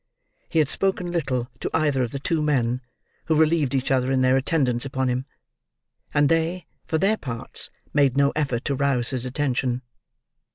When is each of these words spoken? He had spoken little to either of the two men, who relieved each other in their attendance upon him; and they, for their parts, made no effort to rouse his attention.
He 0.49 0.57
had 0.57 0.67
spoken 0.67 1.11
little 1.11 1.47
to 1.59 1.69
either 1.75 2.01
of 2.01 2.09
the 2.09 2.17
two 2.17 2.41
men, 2.41 2.81
who 3.25 3.35
relieved 3.35 3.75
each 3.75 3.91
other 3.91 4.11
in 4.11 4.21
their 4.21 4.35
attendance 4.35 4.83
upon 4.83 5.09
him; 5.09 5.27
and 6.11 6.27
they, 6.27 6.65
for 6.87 6.97
their 6.97 7.17
parts, 7.17 7.69
made 7.93 8.17
no 8.17 8.31
effort 8.35 8.65
to 8.65 8.73
rouse 8.73 9.11
his 9.11 9.27
attention. 9.27 9.83